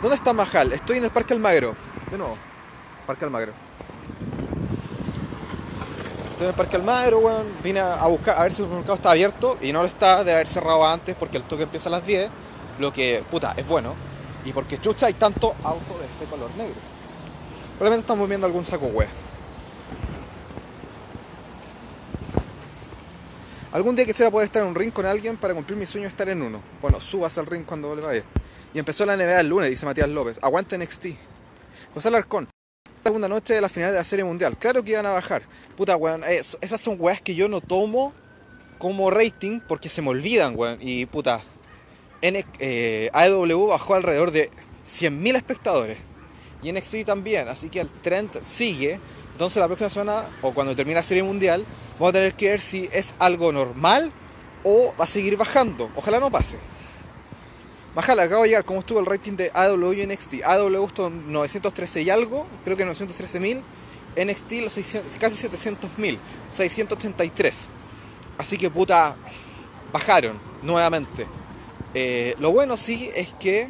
¿Dónde 0.00 0.16
está 0.16 0.32
Majal? 0.32 0.72
Estoy 0.72 0.96
en 0.96 1.04
el 1.04 1.10
Parque 1.10 1.34
Almagro. 1.34 1.74
De 2.10 2.16
nuevo, 2.16 2.36
Parque 3.06 3.26
Almagro. 3.26 3.52
Estoy 6.40 6.48
en 6.48 6.54
el 6.54 6.56
Parque 6.56 6.76
Almagro, 6.76 7.18
weón. 7.18 7.46
Vine 7.62 7.80
a 7.80 8.06
buscar 8.06 8.38
a 8.38 8.44
ver 8.44 8.52
si 8.52 8.62
el 8.62 8.68
supermercado 8.68 8.94
está 8.94 9.10
abierto 9.10 9.58
y 9.60 9.74
no 9.74 9.82
lo 9.82 9.86
está, 9.86 10.24
de 10.24 10.32
haber 10.32 10.48
cerrado 10.48 10.86
antes 10.86 11.14
porque 11.14 11.36
el 11.36 11.42
toque 11.42 11.64
empieza 11.64 11.90
a 11.90 11.92
las 11.92 12.06
10. 12.06 12.30
Lo 12.78 12.94
que, 12.94 13.22
puta, 13.30 13.52
es 13.58 13.68
bueno. 13.68 13.94
Y 14.46 14.52
porque 14.54 14.78
chucha 14.78 15.04
hay 15.04 15.12
tanto 15.12 15.54
auto 15.62 15.98
de 15.98 16.06
este 16.06 16.24
color 16.30 16.50
negro. 16.56 16.76
Probablemente 17.76 18.04
estamos 18.04 18.26
viendo 18.26 18.46
algún 18.46 18.64
saco 18.64 18.86
weón. 18.86 19.10
Algún 23.72 23.94
día 23.94 24.06
quisiera 24.06 24.30
poder 24.30 24.46
estar 24.46 24.62
en 24.62 24.68
un 24.68 24.74
ring 24.74 24.92
con 24.92 25.04
alguien 25.04 25.36
para 25.36 25.52
cumplir 25.52 25.78
mi 25.78 25.84
sueño 25.84 26.04
de 26.04 26.08
estar 26.08 26.26
en 26.30 26.40
uno. 26.40 26.62
Bueno, 26.80 27.00
subas 27.00 27.36
al 27.36 27.44
ring 27.44 27.66
cuando 27.66 27.94
le 27.94 28.00
vaya. 28.00 28.22
Y 28.72 28.78
empezó 28.78 29.04
la 29.04 29.14
NBA 29.14 29.40
el 29.40 29.48
lunes, 29.48 29.68
dice 29.68 29.84
Matías 29.84 30.08
López. 30.08 30.38
Aguante 30.40 30.78
NXT. 30.78 31.06
José 31.92 32.08
Alarcón. 32.08 32.48
Segunda 33.02 33.28
noche 33.28 33.54
de 33.54 33.60
la 33.60 33.68
final 33.68 33.90
de 33.92 33.96
la 33.98 34.04
Serie 34.04 34.24
Mundial. 34.24 34.56
Claro 34.58 34.82
que 34.84 34.92
iban 34.92 35.06
a 35.06 35.12
bajar. 35.12 35.42
Puta, 35.76 35.96
weón. 35.96 36.22
es- 36.24 36.56
esas 36.60 36.80
son 36.80 36.96
weas 36.98 37.20
que 37.22 37.34
yo 37.34 37.48
no 37.48 37.60
tomo 37.60 38.12
como 38.78 39.10
rating 39.10 39.60
porque 39.66 39.88
se 39.88 40.02
me 40.02 40.08
olvidan, 40.10 40.54
weón. 40.56 40.78
Y 40.80 41.06
puta. 41.06 41.40
N 42.22 42.44
eh, 42.58 43.08
AEW 43.14 43.68
bajó 43.68 43.94
alrededor 43.94 44.30
de 44.30 44.50
100.000 44.84 45.36
espectadores. 45.36 45.98
Y 46.62 46.70
NXT 46.72 47.04
también. 47.06 47.48
Así 47.48 47.70
que 47.70 47.80
el 47.80 47.88
trend 47.88 48.42
sigue. 48.42 49.00
Entonces 49.32 49.58
la 49.58 49.66
próxima 49.66 49.88
semana, 49.88 50.24
o 50.42 50.52
cuando 50.52 50.76
termine 50.76 50.96
la 50.96 51.02
Serie 51.02 51.22
Mundial, 51.22 51.64
vamos 51.98 52.10
a 52.10 52.12
tener 52.12 52.34
que 52.34 52.50
ver 52.50 52.60
si 52.60 52.86
es 52.92 53.14
algo 53.18 53.50
normal 53.52 54.12
o 54.62 54.94
va 55.00 55.04
a 55.04 55.08
seguir 55.08 55.38
bajando. 55.38 55.90
Ojalá 55.96 56.20
no 56.20 56.30
pase. 56.30 56.58
Bajala, 57.94 58.22
acabo 58.22 58.42
de 58.44 58.50
llegar. 58.50 58.64
¿Cómo 58.64 58.80
estuvo 58.80 59.00
el 59.00 59.06
rating 59.06 59.32
de 59.32 59.50
AW 59.52 59.92
y 59.92 60.06
NXT? 60.06 60.44
AW 60.44 60.86
estuvo 60.86 61.08
en 61.08 61.32
913 61.32 62.02
y 62.02 62.10
algo, 62.10 62.46
creo 62.64 62.76
que 62.76 62.86
913.000. 62.86 63.62
NXT 64.16 64.52
los 64.62 64.72
600 64.72 65.18
casi 65.20 65.46
700.000, 65.48 66.18
683. 66.50 67.68
Así 68.38 68.58
que 68.58 68.70
puta, 68.70 69.16
bajaron 69.92 70.38
nuevamente. 70.62 71.26
Eh, 71.94 72.34
lo 72.38 72.52
bueno 72.52 72.76
sí 72.76 73.10
es 73.14 73.32
que 73.34 73.68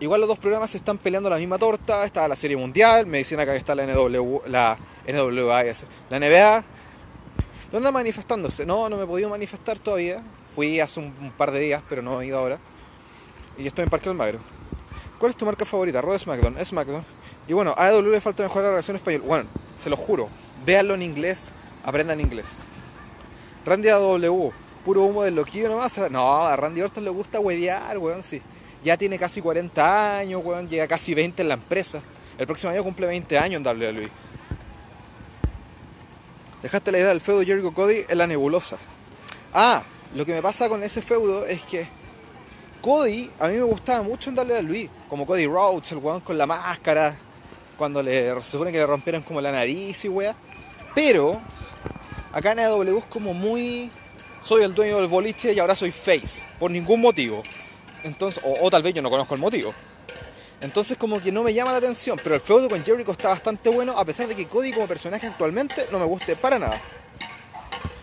igual 0.00 0.20
los 0.20 0.28
dos 0.28 0.38
programas 0.38 0.70
se 0.70 0.78
están 0.78 0.98
peleando 0.98 1.30
la 1.30 1.36
misma 1.36 1.58
torta. 1.58 2.04
Está 2.04 2.28
la 2.28 2.36
Serie 2.36 2.56
Mundial, 2.56 3.06
me 3.06 3.18
dicen 3.18 3.40
acá 3.40 3.52
que 3.52 3.58
está 3.58 3.74
la 3.74 3.86
NW, 3.86 4.40
la 4.46 4.78
NWA, 5.06 5.64
la 6.10 6.18
NBA. 6.18 6.64
¿Dónde 7.70 7.92
manifestándose? 7.92 8.64
No, 8.64 8.88
no 8.88 8.96
me 8.96 9.04
he 9.04 9.06
podido 9.06 9.28
manifestar 9.28 9.78
todavía. 9.78 10.22
Fui 10.54 10.80
hace 10.80 11.00
un, 11.00 11.14
un 11.20 11.30
par 11.30 11.50
de 11.50 11.60
días, 11.60 11.82
pero 11.88 12.02
no 12.02 12.20
he 12.20 12.26
ido 12.26 12.38
ahora. 12.38 12.58
Y 13.58 13.66
estoy 13.66 13.84
en 13.84 13.90
Parque 13.90 14.08
Almagro. 14.08 14.38
¿Cuál 15.18 15.30
es 15.30 15.36
tu 15.36 15.44
marca 15.44 15.64
favorita? 15.64 16.00
O 16.00 16.18
SmackDown. 16.18 16.64
SmackDown. 16.64 17.04
Y 17.48 17.52
bueno, 17.52 17.74
a 17.76 17.86
AEW 17.86 18.10
le 18.10 18.20
falta 18.20 18.42
mejorar 18.42 18.66
la 18.66 18.70
relación 18.70 18.96
español. 18.96 19.22
Bueno, 19.22 19.44
se 19.76 19.90
lo 19.90 19.96
juro. 19.96 20.28
Véanlo 20.64 20.94
en 20.94 21.02
inglés, 21.02 21.48
aprendan 21.84 22.20
inglés. 22.20 22.54
Randy 23.66 23.88
AW, 23.88 24.52
puro 24.84 25.02
humo 25.02 25.24
del 25.24 25.34
loquillo 25.34 25.68
nomás. 25.68 25.98
No, 26.10 26.44
a 26.44 26.54
Randy 26.56 26.82
Orton 26.82 27.04
le 27.04 27.10
gusta 27.10 27.40
huevear, 27.40 27.98
weón, 27.98 28.22
sí. 28.22 28.40
Ya 28.84 28.96
tiene 28.96 29.18
casi 29.18 29.40
40 29.40 30.18
años, 30.18 30.40
weón, 30.44 30.68
llega 30.68 30.86
casi 30.86 31.14
20 31.14 31.42
en 31.42 31.48
la 31.48 31.54
empresa. 31.54 32.00
El 32.38 32.46
próximo 32.46 32.72
año 32.72 32.84
cumple 32.84 33.08
20 33.08 33.38
años 33.38 33.60
en 33.60 33.66
WWE. 33.66 34.08
Dejaste 36.62 36.90
la 36.90 36.98
idea 36.98 37.08
del 37.08 37.20
feudo 37.20 37.42
Jericho 37.42 37.72
Cody 37.72 38.04
en 38.08 38.18
la 38.18 38.26
nebulosa. 38.26 38.78
Ah, 39.54 39.84
lo 40.14 40.26
que 40.26 40.32
me 40.32 40.42
pasa 40.42 40.68
con 40.68 40.82
ese 40.82 41.00
feudo 41.02 41.46
es 41.46 41.60
que 41.62 41.88
Cody 42.80 43.30
a 43.38 43.48
mí 43.48 43.54
me 43.54 43.62
gustaba 43.62 44.02
mucho 44.02 44.30
en 44.30 44.38
WWE. 44.38 44.90
Como 45.08 45.26
Cody 45.26 45.46
Rhodes, 45.46 45.92
el 45.92 45.98
weón 45.98 46.20
con 46.20 46.36
la 46.36 46.46
máscara. 46.46 47.16
Cuando 47.76 48.02
le, 48.02 48.34
se 48.42 48.50
supone 48.50 48.72
que 48.72 48.78
le 48.78 48.86
rompieron 48.86 49.22
como 49.22 49.40
la 49.40 49.52
nariz 49.52 50.04
y 50.04 50.08
weá. 50.08 50.34
Pero 50.94 51.40
acá 52.32 52.52
en 52.52 52.58
AEW 52.60 52.98
es 52.98 53.04
como 53.04 53.34
muy. 53.34 53.90
Soy 54.40 54.62
el 54.62 54.74
dueño 54.74 54.98
del 54.98 55.06
boliche 55.06 55.52
y 55.52 55.58
ahora 55.60 55.76
soy 55.76 55.92
face. 55.92 56.42
Por 56.58 56.70
ningún 56.70 57.00
motivo. 57.00 57.42
Entonces, 58.02 58.42
o, 58.44 58.66
o 58.66 58.70
tal 58.70 58.82
vez 58.82 58.94
yo 58.94 59.02
no 59.02 59.10
conozco 59.10 59.34
el 59.34 59.40
motivo. 59.40 59.74
Entonces 60.60 60.96
como 60.96 61.20
que 61.20 61.30
no 61.30 61.42
me 61.42 61.54
llama 61.54 61.72
la 61.72 61.78
atención, 61.78 62.18
pero 62.22 62.34
el 62.34 62.40
feudo 62.40 62.68
con 62.68 62.84
Jericho 62.84 63.12
está 63.12 63.28
bastante 63.28 63.70
bueno, 63.70 63.96
a 63.96 64.04
pesar 64.04 64.26
de 64.26 64.34
que 64.34 64.46
Cody 64.46 64.72
como 64.72 64.86
personaje 64.86 65.26
actualmente 65.26 65.86
no 65.92 65.98
me 65.98 66.04
guste 66.04 66.34
para 66.34 66.58
nada. 66.58 66.80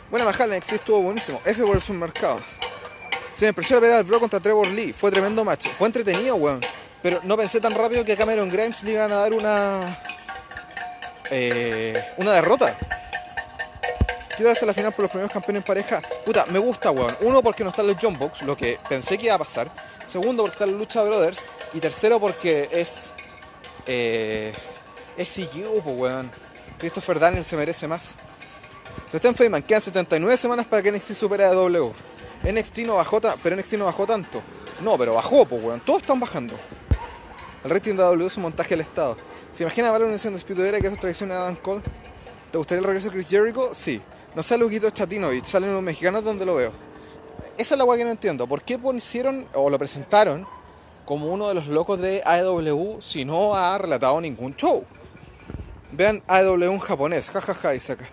Buena 0.09 0.25
majala, 0.25 0.55
NXT 0.55 0.74
estuvo 0.74 1.01
buenísimo. 1.01 1.41
F 1.43 1.62
por 1.63 1.75
el 1.75 1.81
submercado. 1.81 2.38
Se 3.33 3.45
me 3.45 3.50
impresionó 3.50 3.81
ver 3.81 3.91
al 3.91 4.03
Bro 4.03 4.21
contra 4.21 4.39
Trevor 4.39 4.69
Lee. 4.69 4.93
Fue 4.93 5.12
tremendo 5.12 5.43
match. 5.43 5.67
Fue 5.67 5.88
entretenido, 5.88 6.35
weón. 6.35 6.62
Pero 7.01 7.19
no 7.24 7.35
pensé 7.35 7.59
tan 7.59 7.74
rápido 7.74 8.05
que 8.05 8.13
a 8.13 8.15
Cameron 8.15 8.50
Grimes 8.50 8.81
le 8.83 8.93
iban 8.93 9.12
a 9.12 9.15
dar 9.15 9.33
una... 9.33 10.00
eh, 11.31 12.01
una 12.17 12.31
derrota. 12.31 12.77
Quiero 14.35 14.50
darse 14.50 14.65
la 14.65 14.74
final 14.74 14.93
por 14.93 15.03
los 15.03 15.12
primeros 15.12 15.33
campeones 15.33 15.62
en 15.62 15.65
pareja. 15.65 16.01
Puta, 16.25 16.45
me 16.45 16.59
gusta, 16.59 16.91
weón. 16.91 17.15
Uno, 17.21 17.41
porque 17.41 17.63
no 17.63 17.71
están 17.71 17.88
los 17.88 17.97
John 18.01 18.17
Box, 18.17 18.41
lo 18.43 18.55
que 18.55 18.79
pensé 18.88 19.17
que 19.17 19.25
iba 19.25 19.35
a 19.35 19.39
pasar. 19.39 19.69
Segundo, 20.07 20.43
porque 20.43 20.55
están 20.55 20.71
los 20.71 20.79
Lucha 20.79 21.03
Brothers. 21.03 21.41
Y 21.75 21.82
tercero, 21.82 22.22
porque 22.22 22.70
es. 22.72 23.12
Eh, 23.86 24.53
es 25.17 25.36
CU, 25.36 25.82
pues, 25.84 25.98
weón. 25.98 26.32
Christopher 26.79 27.20
Daniel 27.20 27.44
se 27.44 27.58
merece 27.58 27.86
más. 27.86 28.15
Sebastián 29.08 29.36
Feynman, 29.36 29.62
quedan 29.62 29.82
79 29.82 30.38
semanas 30.38 30.65
para 30.65 30.82
que 30.82 30.91
NXT 30.94 31.13
supere 31.13 31.44
a 31.44 31.51
W. 31.51 31.91
NXT 32.50 32.79
no 32.79 32.96
bajó, 32.96 33.20
pero 33.44 33.58
NXT 33.58 33.74
no 33.74 33.86
bajó 33.86 34.08
tanto. 34.08 34.41
No, 34.82 34.98
pero 34.98 35.15
bajó, 35.15 35.46
pues, 35.46 35.62
weón. 35.62 35.82
Todos 35.82 36.01
están 36.01 36.17
bajando. 36.17 36.55
El 37.65 37.70
rating 37.70 37.96
de 37.96 38.03
W 38.03 38.25
es 38.25 38.38
un 38.38 38.44
montaje 38.44 38.70
del 38.70 38.82
Estado. 38.82 39.17
¿Se 39.51 39.63
imagina 39.63 39.91
ver 39.91 40.03
una 40.03 40.15
unión 40.15 40.34
disputadora 40.34 40.79
que 40.79 40.88
es 40.88 40.98
tradición 40.98 41.27
de 41.27 41.36
Adam 41.36 41.58
Cole? 41.58 41.82
¿Te 42.51 42.58
gustaría 42.58 42.79
el 42.79 42.86
regreso 42.86 43.08
de 43.08 43.15
Chris 43.15 43.27
Jericho? 43.27 43.72
Sí. 43.74 44.01
No 44.34 44.41
sale 44.44 44.63
Luquito 44.63 44.89
Chatinovich, 44.91 45.46
salen 45.46 45.72
unos 45.72 45.84
mexicanos 45.84 46.24
donde 46.24 46.46
lo 46.46 46.55
veo. 46.55 46.72
Esa 47.58 47.75
es 47.75 47.77
la 47.77 47.84
weá 47.84 47.98
que 47.98 48.05
no 48.05 48.12
entiendo. 48.12 48.48
¿Por 48.48 48.63
qué 48.63 48.79
pusieron 48.79 49.46
o 49.53 49.70
lo 49.70 49.77
presentaron 49.77 50.48
como 51.05 51.27
uno 51.27 51.47
de 51.47 51.53
los 51.53 51.67
locos 51.67 52.00
de 52.00 52.21
AEW 52.25 53.01
si 53.01 53.25
no 53.25 53.55
ha 53.55 53.77
relatado 53.77 54.19
ningún 54.19 54.55
show? 54.55 54.83
Vean 55.91 56.21
AEW 56.27 56.74
en 56.74 56.79
japonés, 56.79 57.29
jajaja, 57.29 57.75
y 57.75 57.79
saca. 57.79 58.05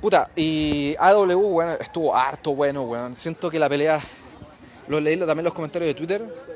Puta, 0.00 0.30
y 0.34 0.96
AW, 0.98 1.38
bueno, 1.38 1.72
estuvo 1.72 2.14
harto 2.14 2.54
bueno, 2.54 2.82
weón. 2.82 3.16
Siento 3.16 3.48
que 3.48 3.58
la 3.58 3.68
pelea, 3.68 4.00
lo 4.88 5.00
leí 5.00 5.16
también 5.16 5.44
los 5.44 5.54
comentarios 5.54 5.88
de 5.88 5.94
Twitter. 5.94 6.52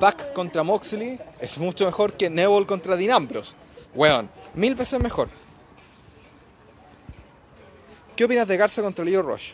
Pac 0.00 0.32
contra 0.32 0.62
Moxley 0.62 1.20
es 1.38 1.58
mucho 1.58 1.84
mejor 1.84 2.14
que 2.14 2.30
Neville 2.30 2.66
contra 2.66 2.96
Dean 2.96 3.12
Ambrose. 3.12 3.54
Weón, 3.94 4.28
mil 4.54 4.74
veces 4.74 4.98
mejor. 4.98 5.28
¿Qué 8.16 8.24
opinas 8.24 8.48
de 8.48 8.56
Garza 8.56 8.82
contra 8.82 9.04
Leo 9.04 9.20
Rush? 9.20 9.52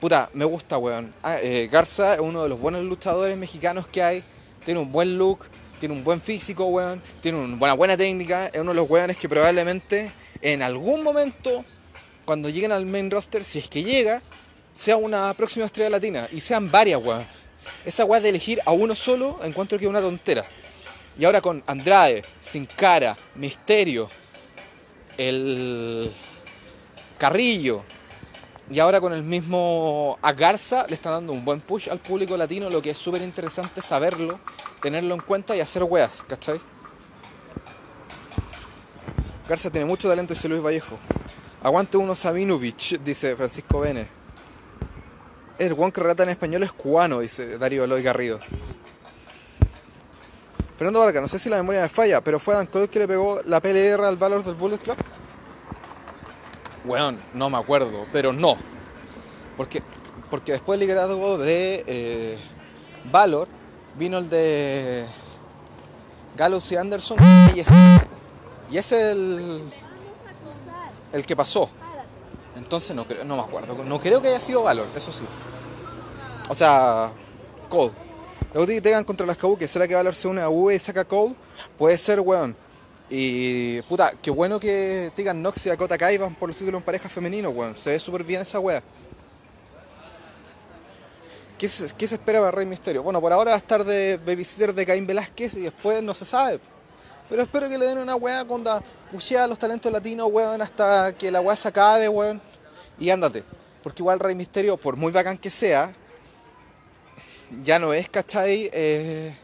Puta, 0.00 0.28
me 0.34 0.44
gusta, 0.44 0.78
weón. 0.78 1.14
Ah, 1.22 1.38
eh, 1.40 1.68
Garza 1.70 2.14
es 2.14 2.20
uno 2.20 2.42
de 2.42 2.48
los 2.48 2.60
buenos 2.60 2.82
luchadores 2.82 3.36
mexicanos 3.36 3.86
que 3.86 4.02
hay. 4.02 4.24
Tiene 4.64 4.80
un 4.80 4.90
buen 4.90 5.16
look, 5.16 5.46
tiene 5.80 5.94
un 5.94 6.04
buen 6.04 6.20
físico, 6.20 6.66
weón. 6.66 7.00
Tiene 7.20 7.38
una 7.38 7.74
buena, 7.74 7.96
técnica. 7.96 8.48
Es 8.48 8.60
uno 8.60 8.72
de 8.72 8.76
los 8.76 8.90
weones 8.90 9.16
que 9.16 9.28
probablemente 9.28 10.12
en 10.42 10.62
algún 10.62 11.02
momento, 11.02 11.64
cuando 12.24 12.48
lleguen 12.48 12.72
al 12.72 12.86
main 12.86 13.10
roster, 13.10 13.44
si 13.44 13.58
es 13.58 13.68
que 13.68 13.82
llega, 13.82 14.22
sea 14.72 14.96
una 14.96 15.32
próxima 15.34 15.66
estrella 15.66 15.90
latina. 15.90 16.28
Y 16.32 16.40
sean 16.40 16.70
varias, 16.70 17.02
weón. 17.02 17.24
Esa 17.84 18.04
weá 18.04 18.20
de 18.20 18.28
elegir 18.28 18.60
a 18.66 18.72
uno 18.72 18.94
solo 18.94 19.38
encuentro 19.42 19.78
que 19.78 19.84
es 19.84 19.90
una 19.90 20.00
tontera. 20.00 20.44
Y 21.18 21.24
ahora 21.24 21.40
con 21.40 21.62
Andrade, 21.66 22.24
Sin 22.40 22.66
Cara, 22.66 23.16
Misterio, 23.36 24.08
el 25.16 26.10
Carrillo, 27.18 27.84
y 28.70 28.78
ahora 28.78 29.00
con 29.00 29.12
el 29.12 29.22
mismo 29.22 30.18
Agarza 30.22 30.86
le 30.88 30.94
están 30.94 31.12
dando 31.12 31.32
un 31.32 31.44
buen 31.44 31.60
push 31.60 31.90
al 31.90 31.98
público 31.98 32.36
latino, 32.36 32.70
lo 32.70 32.80
que 32.80 32.90
es 32.90 32.98
súper 32.98 33.22
interesante 33.22 33.82
saberlo, 33.82 34.38
tenerlo 34.80 35.14
en 35.14 35.20
cuenta 35.20 35.54
y 35.54 35.60
hacer 35.60 35.82
weas, 35.82 36.22
¿cachai? 36.26 36.60
Garza 39.48 39.70
tiene 39.70 39.86
mucho 39.86 40.08
talento, 40.08 40.32
dice 40.32 40.48
Luis 40.48 40.62
Vallejo. 40.62 40.98
Aguante 41.62 41.96
uno 41.96 42.14
Sabinovich, 42.14 42.98
dice 43.00 43.36
Francisco 43.36 43.80
Bene. 43.80 44.08
El 45.58 45.74
Juan 45.74 45.92
que 45.92 46.00
relata 46.00 46.22
en 46.22 46.30
español 46.30 46.62
es 46.62 46.72
cubano, 46.72 47.20
dice 47.20 47.58
Darío 47.58 47.84
Eloy 47.84 48.02
Garrido. 48.02 48.40
Fernando 50.76 51.00
Vargas, 51.00 51.22
no 51.22 51.28
sé 51.28 51.38
si 51.38 51.48
la 51.48 51.56
memoria 51.56 51.82
me 51.82 51.88
falla, 51.88 52.20
pero 52.20 52.40
fue 52.40 52.54
Dan 52.54 52.66
Cole 52.66 52.88
que 52.88 52.98
le 52.98 53.06
pegó 53.06 53.40
la 53.44 53.60
PLR 53.60 54.04
al 54.04 54.16
Valor 54.16 54.42
del 54.42 54.54
Bullet 54.54 54.78
Club. 54.78 54.96
Weón, 56.84 57.18
no 57.32 57.48
me 57.48 57.58
acuerdo, 57.58 58.06
pero 58.12 58.32
no. 58.32 58.56
Porque, 59.56 59.82
porque 60.30 60.52
después 60.52 60.78
del 60.78 60.88
liderazgo 60.88 61.38
de 61.38 61.84
eh, 61.86 62.38
Valor 63.10 63.48
vino 63.96 64.18
el 64.18 64.28
de 64.28 65.06
Gallows 66.36 66.70
y 66.72 66.76
Anderson 66.76 67.18
y 67.54 67.60
es, 67.60 67.68
y 68.70 68.76
es 68.76 68.92
el, 68.92 69.72
el 71.12 71.26
que 71.26 71.36
pasó. 71.36 71.70
Entonces 72.56 72.94
no 72.94 73.04
creo, 73.04 73.24
no 73.24 73.36
me 73.36 73.42
acuerdo. 73.42 73.82
No 73.84 73.98
creo 73.98 74.20
que 74.20 74.28
haya 74.28 74.40
sido 74.40 74.62
Valor, 74.62 74.86
eso 74.96 75.10
sí. 75.10 75.24
O 76.48 76.54
sea, 76.54 77.10
Cold. 77.68 77.92
La 78.52 78.64
que 78.64 78.80
tengan 78.80 79.04
contra 79.04 79.26
las 79.26 79.36
Kabuki, 79.36 79.66
¿será 79.66 79.88
que 79.88 79.94
Valor 79.94 80.14
se 80.14 80.28
une 80.28 80.40
a 80.40 80.48
UE 80.48 80.76
y 80.76 80.78
saca 80.78 81.04
Cold? 81.04 81.34
Puede 81.76 81.98
ser, 81.98 82.20
weón. 82.20 82.56
Y 83.10 83.82
puta, 83.82 84.14
qué 84.22 84.30
bueno 84.30 84.58
que 84.58 85.12
Tegan 85.14 85.42
Nox 85.42 85.66
y 85.66 85.68
Dakota 85.68 85.98
Kai 85.98 86.16
van 86.16 86.34
por 86.34 86.48
los 86.48 86.56
títulos 86.56 86.78
en 86.78 86.84
pareja 86.84 87.08
femenino, 87.08 87.50
weón. 87.50 87.76
Se 87.76 87.90
ve 87.90 88.00
súper 88.00 88.24
bien 88.24 88.40
esa 88.40 88.58
weá. 88.58 88.82
¿Qué 91.58 91.68
se, 91.68 91.94
¿Qué 91.94 92.08
se, 92.08 92.16
espera 92.16 92.40
para 92.40 92.50
Rey 92.50 92.66
Misterio? 92.66 93.02
Bueno, 93.02 93.20
por 93.20 93.32
ahora 93.32 93.50
va 93.50 93.56
a 93.56 93.58
estar 93.58 93.84
de 93.84 94.18
babysitter 94.18 94.74
de 94.74 94.86
Caín 94.86 95.06
Velázquez 95.06 95.54
y 95.54 95.60
después 95.60 96.02
no 96.02 96.14
se 96.14 96.24
sabe. 96.24 96.60
Pero 97.28 97.42
espero 97.42 97.68
que 97.68 97.78
le 97.78 97.86
den 97.86 97.98
una 97.98 98.16
weá 98.16 98.44
cuando 98.44 98.82
pushea 99.10 99.44
a 99.44 99.46
los 99.46 99.58
talentos 99.58 99.90
latinos, 99.92 100.28
weón, 100.30 100.60
hasta 100.60 101.12
que 101.12 101.30
la 101.30 101.40
weá 101.40 101.56
se 101.56 101.68
acabe, 101.68 102.08
weón. 102.08 102.40
Y 102.98 103.10
ándate. 103.10 103.44
Porque 103.82 104.02
igual 104.02 104.18
Rey 104.18 104.34
Misterio, 104.34 104.76
por 104.76 104.96
muy 104.96 105.12
bacán 105.12 105.38
que 105.38 105.50
sea, 105.50 105.94
ya 107.62 107.78
no 107.78 107.92
es, 107.92 108.08
¿cachai? 108.08 108.70
Eh, 108.72 109.36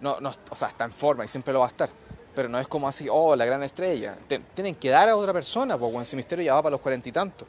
no, 0.00 0.20
no, 0.20 0.32
o 0.50 0.56
sea, 0.56 0.68
está 0.68 0.84
en 0.84 0.92
forma 0.92 1.24
y 1.24 1.28
siempre 1.28 1.52
lo 1.52 1.60
va 1.60 1.66
a 1.66 1.70
estar. 1.70 2.05
Pero 2.36 2.50
no 2.50 2.58
es 2.58 2.68
como 2.68 2.86
así, 2.86 3.08
oh, 3.10 3.34
la 3.34 3.46
gran 3.46 3.62
estrella. 3.62 4.18
tienen 4.54 4.74
que 4.74 4.90
dar 4.90 5.08
a 5.08 5.16
otra 5.16 5.32
persona, 5.32 5.78
porque 5.78 5.96
ese 6.02 6.16
misterio 6.16 6.44
ya 6.44 6.52
va 6.52 6.62
para 6.64 6.72
los 6.72 6.80
cuarenta 6.82 7.08
y 7.08 7.12
tantos. 7.12 7.48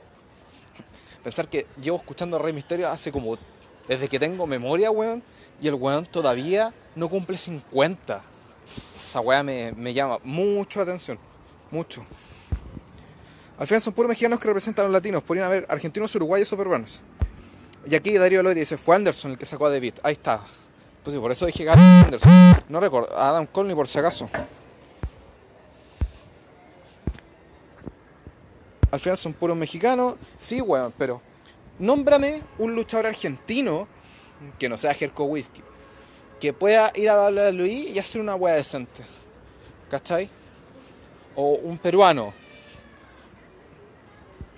Pensar 1.24 1.50
que 1.50 1.68
llevo 1.82 1.98
escuchando 1.98 2.38
a 2.38 2.40
Rey 2.40 2.54
Misterio 2.54 2.88
hace 2.88 3.12
como. 3.12 3.38
desde 3.86 4.08
que 4.08 4.18
tengo 4.18 4.48
memoria, 4.48 4.90
weón, 4.90 5.22
y 5.62 5.68
el 5.68 5.74
weón 5.74 6.06
todavía 6.06 6.74
no 6.96 7.10
cumple 7.10 7.36
50. 7.38 8.24
Esa 8.96 9.20
weá 9.20 9.44
me, 9.44 9.94
llama 9.94 10.20
mucho 10.24 10.80
la 10.80 10.84
atención. 10.84 11.20
Mucho. 11.70 12.06
Al 13.60 13.68
final 13.68 13.82
son 13.82 13.94
puros 13.94 14.08
mexicanos 14.08 14.40
que 14.40 14.48
representan 14.48 14.86
a 14.86 14.88
los 14.88 14.94
latinos. 14.94 15.22
Podrían 15.22 15.48
haber 15.48 15.66
argentinos, 15.68 16.16
uruguayos 16.16 16.52
o 16.54 16.58
peruanos. 16.58 17.02
Y 17.86 17.94
aquí 17.94 18.18
Darío 18.18 18.42
Lloyd 18.42 18.56
dice, 18.56 18.78
fue 18.78 18.96
Anderson 18.96 19.32
el 19.32 19.38
que 19.38 19.46
sacó 19.46 19.66
a 19.66 19.70
David. 19.70 19.96
Ahí 20.02 20.14
está. 20.14 20.42
Pues 21.04 21.14
sí, 21.14 21.20
por 21.20 21.32
eso 21.32 21.46
dije 21.46 21.66
Gary 21.66 21.82
Anderson. 21.82 22.32
No 22.70 22.80
recuerdo. 22.80 23.14
Adam 23.18 23.46
Cole 23.48 23.68
ni 23.68 23.76
por 23.76 23.90
si 23.90 24.00
acaso. 24.00 24.30
Al 28.92 29.00
final 29.00 29.18
son 29.18 29.34
puros 29.34 29.58
mexicanos. 29.58 30.16
Sí, 30.38 30.62
weón, 30.62 30.94
pero 30.98 31.22
nómbrame 31.80 32.42
un 32.58 32.76
luchador 32.76 33.08
argentino 33.08 33.88
que 34.58 34.70
no 34.70 34.78
sea 34.78 34.94
Jerko 34.94 35.26
Whisky. 35.26 35.62
Que 36.40 36.54
pueda 36.54 36.92
ir 36.96 37.10
a 37.10 37.16
darle 37.16 37.42
a 37.42 37.52
Luis 37.52 37.96
y 37.96 38.00
hacer 38.00 38.22
una 38.22 38.36
weá 38.36 38.56
decente. 38.56 39.04
¿Cachai? 39.90 40.30
O 41.36 41.54
un 41.54 41.78
peruano. 41.78 42.34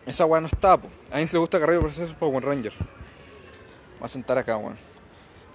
Esa 0.06 0.26
weá 0.26 0.42
no 0.42 0.48
está. 0.48 0.74
A 0.74 1.18
mí 1.18 1.28
se 1.28 1.34
le 1.34 1.40
gusta 1.40 1.60
Carrillo 1.60 1.82
por 1.82 1.90
eso 1.90 2.04
es 2.04 2.14
Power 2.14 2.44
Ranger. 2.44 2.74
Va 4.02 4.06
a 4.06 4.10
sentar 4.10 4.38
acá, 4.38 4.58
weón. 4.58 4.78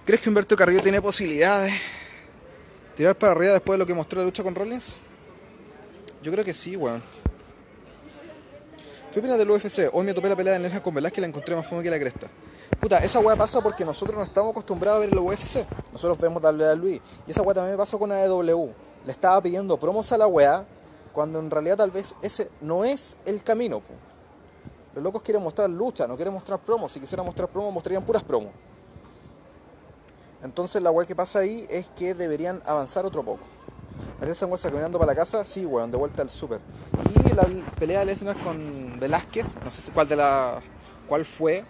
¿Crees 0.05 0.21
que 0.21 0.29
Humberto 0.29 0.55
Carrillo 0.55 0.81
tiene 0.81 1.01
posibilidades 1.01 1.71
de 1.71 1.79
tirar 2.95 3.15
para 3.15 3.31
arriba 3.31 3.53
después 3.53 3.75
de 3.75 3.79
lo 3.79 3.85
que 3.85 3.93
mostró 3.93 4.19
la 4.19 4.25
lucha 4.25 4.43
con 4.43 4.53
Rollins? 4.53 4.97
Yo 6.21 6.31
creo 6.31 6.45
que 6.45 6.53
sí, 6.53 6.75
weón. 6.75 7.01
¿Qué 9.15 9.19
opinas 9.19 9.37
del 9.37 9.49
UFC? 9.49 9.89
Hoy 9.93 10.05
me 10.05 10.13
topé 10.13 10.27
la 10.27 10.35
pelea 10.35 10.51
de 10.51 10.59
Nerja 10.59 10.83
con 10.83 10.93
Velázquez 10.93 11.19
y 11.19 11.21
la 11.21 11.27
encontré 11.27 11.55
más 11.55 11.65
fome 11.65 11.81
que 11.81 11.89
la 11.89 11.97
cresta. 11.97 12.27
Puta, 12.81 12.97
esa 12.97 13.17
weá 13.19 13.37
pasa 13.37 13.61
porque 13.61 13.85
nosotros 13.85 14.17
no 14.17 14.23
estamos 14.23 14.51
acostumbrados 14.51 14.97
a 14.97 14.99
ver 15.05 15.13
el 15.13 15.17
UFC. 15.17 15.65
Nosotros 15.93 16.19
vemos 16.19 16.41
darle 16.41 16.65
a 16.65 16.75
Luis. 16.75 16.99
Y 17.25 17.31
esa 17.31 17.41
weá 17.41 17.53
también 17.53 17.75
me 17.75 17.77
pasó 17.77 17.97
con 17.97 18.11
AEW. 18.11 18.73
Le 19.05 19.11
estaba 19.13 19.41
pidiendo 19.41 19.77
promos 19.77 20.11
a 20.11 20.17
la 20.17 20.27
weá 20.27 20.65
cuando 21.13 21.39
en 21.39 21.49
realidad 21.49 21.77
tal 21.77 21.91
vez 21.91 22.13
ese 22.21 22.51
no 22.59 22.83
es 22.83 23.15
el 23.25 23.41
camino. 23.41 23.81
Los 24.93 25.01
locos 25.01 25.21
quieren 25.21 25.41
mostrar 25.41 25.69
lucha, 25.69 26.05
no 26.07 26.17
quieren 26.17 26.33
mostrar 26.33 26.59
promos. 26.59 26.91
Si 26.91 26.99
quisieran 26.99 27.25
mostrar 27.25 27.47
promos, 27.47 27.73
mostrarían 27.73 28.03
puras 28.03 28.21
promos. 28.21 28.51
Entonces 30.43 30.81
la 30.81 30.91
weá 30.91 31.07
que 31.07 31.15
pasa 31.15 31.39
ahí 31.39 31.65
es 31.69 31.89
que 31.95 32.15
deberían 32.15 32.61
avanzar 32.65 33.05
otro 33.05 33.23
poco. 33.23 33.45
Ariel 34.19 34.35
Sangüesa 34.35 34.69
caminando 34.69 34.97
para 34.97 35.11
la 35.11 35.15
casa, 35.15 35.43
sí, 35.45 35.65
weón, 35.65 35.91
de 35.91 35.97
vuelta 35.97 36.21
al 36.21 36.29
súper. 36.29 36.59
Y 37.13 37.33
la 37.33 37.43
pelea 37.77 37.99
de 37.99 38.05
Lesnar 38.05 38.37
con 38.37 38.99
Velázquez, 38.99 39.55
no 39.63 39.71
sé 39.71 39.91
cuál 39.91 40.07
de 40.07 40.15
la. 40.15 40.61
cuál 41.07 41.25
fue. 41.25 41.63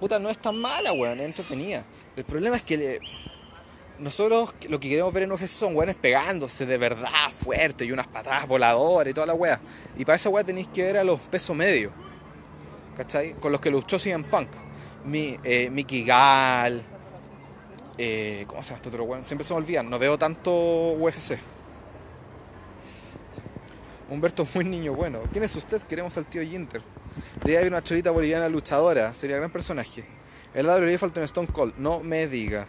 Puta, 0.00 0.18
no 0.18 0.28
es 0.28 0.38
tan 0.38 0.56
mala, 0.56 0.92
weón, 0.92 1.20
es 1.20 1.26
entretenida. 1.26 1.84
El 2.16 2.24
problema 2.24 2.56
es 2.56 2.62
que 2.62 3.00
nosotros 3.98 4.54
lo 4.68 4.80
que 4.80 4.88
queremos 4.88 5.12
ver 5.12 5.22
en 5.24 5.32
UFC 5.32 5.46
son 5.46 5.76
weones 5.76 5.94
pegándose 5.94 6.66
de 6.66 6.78
verdad 6.78 7.30
fuerte 7.42 7.84
y 7.84 7.92
unas 7.92 8.08
patadas 8.08 8.46
voladoras 8.48 9.10
y 9.10 9.14
toda 9.14 9.26
la 9.26 9.34
weá. 9.34 9.60
Y 9.96 10.04
para 10.04 10.16
esa 10.16 10.28
weá 10.30 10.42
tenéis 10.42 10.68
que 10.68 10.82
ver 10.82 10.96
a 10.96 11.04
los 11.04 11.20
pesos 11.20 11.54
medios. 11.54 11.92
¿Cachai? 12.96 13.34
Con 13.34 13.52
los 13.52 13.60
que 13.60 13.70
luchó 13.70 13.98
CM 13.98 14.24
Punk. 14.24 14.48
Mi, 15.04 15.38
eh, 15.44 15.70
Mickey 15.70 16.04
Gall. 16.04 16.82
Eh, 17.96 18.44
¿Cómo 18.48 18.62
se 18.62 18.70
llama 18.70 18.76
este 18.76 18.88
otro 18.88 19.04
weón? 19.04 19.24
Siempre 19.24 19.44
se 19.44 19.54
me 19.54 19.58
olvidan, 19.58 19.88
no 19.88 19.98
veo 19.98 20.18
tanto 20.18 20.52
UFC. 20.92 21.38
Humberto 24.10 24.42
es 24.42 24.54
muy 24.54 24.64
niño 24.64 24.92
bueno. 24.94 25.20
¿Quién 25.32 25.44
es 25.44 25.56
usted? 25.56 25.82
Queremos 25.82 26.16
al 26.16 26.26
tío 26.26 26.42
Ginter. 26.42 26.82
De 27.42 27.52
ahí 27.52 27.62
hay 27.62 27.68
una 27.68 27.82
cholita 27.82 28.10
boliviana 28.10 28.48
luchadora. 28.48 29.14
Sería 29.14 29.36
gran 29.36 29.50
personaje. 29.50 30.04
El 30.52 30.66
lado 30.66 30.80
le 30.82 30.98
falta 30.98 31.20
un 31.20 31.24
Stone 31.24 31.48
Cold. 31.48 31.74
No 31.78 32.00
me 32.00 32.26
diga. 32.28 32.66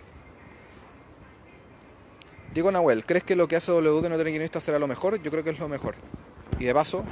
Diego 2.53 2.71
Nahuel, 2.71 3.05
¿crees 3.05 3.25
que 3.25 3.35
lo 3.35 3.49
que 3.49 3.57
hace 3.57 3.71
W 3.71 4.01
de 4.01 4.09
no 4.09 4.17
tener 4.17 4.31
guionista 4.31 4.61
será 4.61 4.79
lo 4.79 4.87
mejor? 4.87 5.21
Yo 5.21 5.29
creo 5.29 5.43
que 5.43 5.49
es 5.49 5.59
lo 5.59 5.67
mejor. 5.67 5.93
Y 6.57 6.63
de 6.63 6.73
paso, 6.73 7.03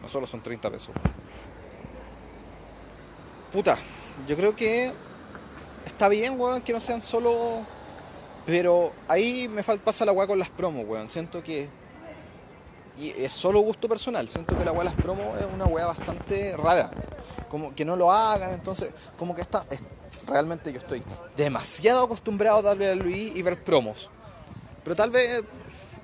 no 0.00 0.08
solo 0.08 0.26
son 0.26 0.42
30 0.42 0.70
pesos. 0.70 0.94
Puta, 3.52 3.76
yo 4.26 4.36
creo 4.36 4.56
que 4.56 4.90
está 5.84 6.08
bien, 6.08 6.40
weón, 6.40 6.62
que 6.62 6.72
no 6.72 6.80
sean 6.80 7.02
solo 7.02 7.60
pero 8.44 8.92
ahí 9.08 9.48
me 9.48 9.62
pasa 9.62 10.04
la 10.04 10.12
weá 10.12 10.26
con 10.26 10.38
las 10.38 10.50
promos, 10.50 10.84
weón. 10.86 11.08
Siento 11.08 11.42
que. 11.42 11.68
Y 12.98 13.10
es 13.10 13.32
solo 13.32 13.60
gusto 13.60 13.88
personal. 13.88 14.28
Siento 14.28 14.56
que 14.56 14.64
la 14.64 14.72
weá 14.72 14.80
de 14.80 14.90
las 14.90 14.94
promos 14.94 15.38
es 15.40 15.46
una 15.52 15.64
weá 15.64 15.86
bastante 15.86 16.56
rara. 16.56 16.90
Como 17.48 17.74
que 17.74 17.84
no 17.84 17.96
lo 17.96 18.10
hagan, 18.10 18.52
entonces, 18.52 18.92
como 19.18 19.34
que 19.34 19.42
está. 19.42 19.64
realmente 20.26 20.72
yo 20.72 20.78
estoy 20.78 21.02
demasiado 21.36 22.04
acostumbrado 22.04 22.58
a 22.58 22.62
darle 22.62 22.90
a 22.90 22.94
Luis 22.94 23.34
y 23.34 23.42
ver 23.42 23.62
promos. 23.62 24.10
Pero 24.82 24.96
tal 24.96 25.10
vez 25.10 25.44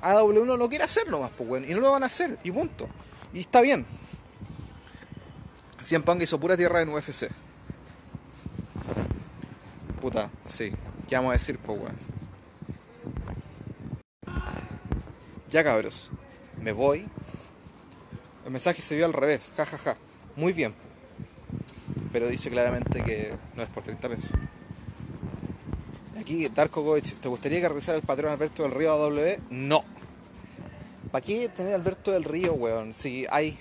AW 0.01 0.45
no 0.57 0.69
quiere 0.69 0.85
hacer 0.85 1.09
nomás, 1.09 1.31
pues, 1.37 1.49
weón. 1.49 1.65
Y 1.69 1.75
no 1.75 1.81
lo 1.81 1.93
van 1.93 2.05
a 2.05 2.07
hacer, 2.07 2.39
y 2.45 2.51
punto. 2.51 2.89
Y 3.33 3.41
está 3.41 3.61
bien. 3.61 3.85
Cien 5.81 6.03
Punk 6.03 6.23
hizo 6.23 6.39
pura 6.39 6.57
tierra 6.57 6.81
en 6.83 6.89
UFC. 6.89 7.29
Puta, 10.01 10.31
sí. 10.47 10.73
¿Qué 11.09 11.17
vamos 11.17 11.31
a 11.31 11.33
decir, 11.33 11.59
pues, 11.59 11.79
weón? 11.79 12.08
Ya 15.51 15.65
cabros, 15.65 16.11
me 16.61 16.73
voy. 16.73 17.07
El 18.45 18.51
mensaje 18.51 18.83
se 18.83 18.97
vio 18.97 19.07
al 19.07 19.13
revés, 19.13 19.53
jajaja. 19.57 19.97
Muy 20.37 20.53
bien. 20.53 20.75
Pero 22.13 22.29
dice 22.29 22.51
claramente 22.51 23.03
que 23.03 23.33
no 23.57 23.63
es 23.63 23.69
por 23.69 23.83
30 23.83 24.09
pesos. 24.09 24.31
Aquí, 26.21 26.49
Darko 26.49 26.83
Goich, 26.83 27.15
¿te 27.15 27.29
gustaría 27.29 27.61
que 27.61 27.69
regresara 27.69 27.97
el 27.97 28.05
patrón 28.05 28.33
Alberto 28.33 28.63
del 28.63 28.73
Río 28.73 28.93
a? 28.93 29.41
No. 29.51 29.85
¿Para 31.11 31.25
qué 31.25 31.49
tener 31.49 31.75
Alberto 31.75 32.13
del 32.13 32.25
Río, 32.25 32.53
weón? 32.53 32.93
Si 32.93 33.25
hay 33.31 33.59